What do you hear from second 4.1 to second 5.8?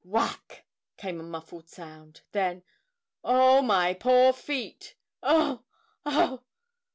feet! Oh!